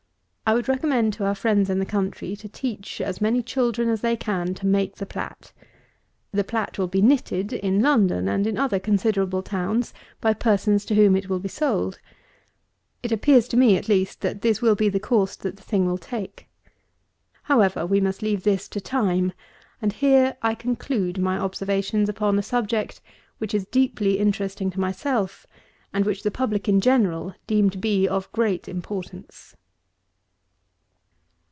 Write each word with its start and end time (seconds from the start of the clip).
I 0.43 0.53
would 0.53 0.67
recommend 0.67 1.13
to 1.13 1.23
our 1.23 1.33
friends 1.33 1.69
in 1.69 1.79
the 1.79 1.85
country 1.85 2.35
to 2.35 2.49
teach 2.49 2.99
as 2.99 3.21
many 3.21 3.41
children 3.41 3.87
as 3.87 4.01
they 4.01 4.17
can 4.17 4.53
to 4.55 4.67
make 4.67 4.95
the 4.95 5.05
plat. 5.05 5.53
The 6.33 6.43
plat 6.43 6.77
will 6.77 6.89
be 6.89 7.01
knitted 7.01 7.53
in 7.53 7.81
London, 7.81 8.27
and 8.27 8.45
in 8.45 8.57
other 8.57 8.77
considerable 8.77 9.43
towns, 9.43 9.93
by 10.19 10.33
persons 10.33 10.83
to 10.87 10.95
whom 10.95 11.15
it 11.15 11.29
will 11.29 11.39
be 11.39 11.47
sold. 11.47 12.01
It 13.01 13.13
appears 13.13 13.47
to 13.47 13.55
me, 13.55 13.77
at 13.77 13.87
least, 13.87 14.19
that 14.23 14.41
this 14.41 14.61
will 14.61 14.75
be 14.75 14.89
the 14.89 14.99
course 14.99 15.37
that 15.37 15.55
the 15.55 15.63
thing 15.63 15.85
will 15.85 15.97
take. 15.97 16.49
However, 17.43 17.85
we 17.85 18.01
must 18.01 18.21
leave 18.21 18.43
this 18.43 18.67
to 18.69 18.81
time; 18.81 19.31
and 19.81 19.93
here 19.93 20.35
I 20.41 20.53
conclude 20.53 21.17
my 21.17 21.37
observations 21.39 22.09
upon 22.09 22.37
a 22.37 22.43
subject 22.43 22.99
which 23.37 23.53
is 23.53 23.65
deeply 23.67 24.17
interesting 24.19 24.69
to 24.71 24.81
myself, 24.81 25.47
and 25.93 26.03
which 26.03 26.23
the 26.23 26.29
public 26.31 26.67
in 26.67 26.81
general 26.81 27.35
deem 27.47 27.69
to 27.69 27.77
be 27.77 28.05
of 28.05 28.29
great 28.33 28.67
importance. 28.67 29.55